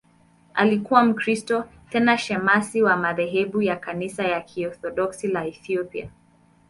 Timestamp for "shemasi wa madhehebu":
2.17-3.61